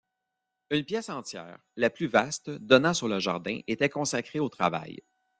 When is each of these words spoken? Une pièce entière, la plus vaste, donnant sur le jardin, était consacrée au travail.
Une 0.71 0.83
pièce 0.83 1.09
entière, 1.09 1.59
la 1.75 1.91
plus 1.91 2.07
vaste, 2.07 2.49
donnant 2.49 2.95
sur 2.95 3.07
le 3.07 3.19
jardin, 3.19 3.59
était 3.67 3.87
consacrée 3.87 4.39
au 4.39 4.49
travail. 4.49 5.03